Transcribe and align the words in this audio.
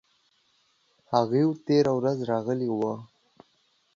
هغوی 1.11 1.43
تیره 1.65 1.91
ورځ 1.99 2.17
راغلي 2.31 2.69
وو 2.71 2.93